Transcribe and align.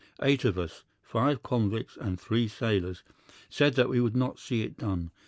Eight 0.23 0.45
of 0.45 0.57
us, 0.57 0.83
five 1.03 1.43
convicts 1.43 1.95
and 1.95 2.19
three 2.19 2.47
sailors, 2.47 3.03
said 3.51 3.75
that 3.75 3.87
we 3.89 4.01
would 4.01 4.15
not 4.15 4.39
see 4.39 4.63
it 4.63 4.75
done. 4.75 5.11